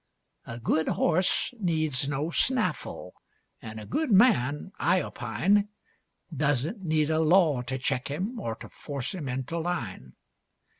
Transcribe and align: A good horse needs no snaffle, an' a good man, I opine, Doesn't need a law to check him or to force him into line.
A 0.47 0.57
good 0.57 0.87
horse 0.87 1.53
needs 1.59 2.07
no 2.07 2.31
snaffle, 2.31 3.13
an' 3.61 3.77
a 3.77 3.85
good 3.85 4.11
man, 4.11 4.71
I 4.79 4.99
opine, 4.99 5.69
Doesn't 6.35 6.81
need 6.83 7.11
a 7.11 7.19
law 7.19 7.61
to 7.61 7.77
check 7.77 8.07
him 8.07 8.39
or 8.39 8.55
to 8.55 8.69
force 8.69 9.13
him 9.13 9.29
into 9.29 9.59
line. 9.59 10.13